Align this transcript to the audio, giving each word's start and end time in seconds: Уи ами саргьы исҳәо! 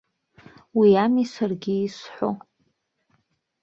Уи 0.77 0.89
ами 1.03 1.23
саргьы 1.33 1.75
исҳәо! 1.85 2.29